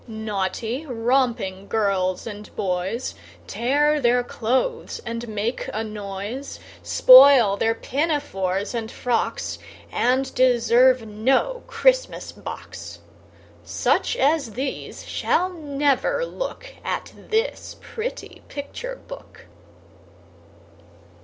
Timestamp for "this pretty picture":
17.15-18.95